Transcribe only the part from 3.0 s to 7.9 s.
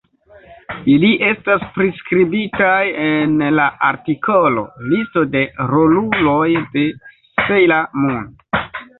en la artikolo Listo de roluloj de "Sejla